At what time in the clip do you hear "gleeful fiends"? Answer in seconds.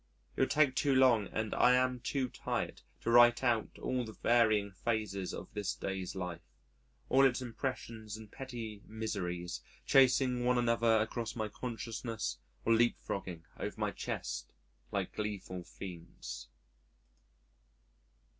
15.13-16.47